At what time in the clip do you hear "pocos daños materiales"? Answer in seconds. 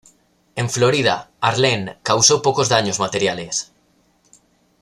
2.41-3.71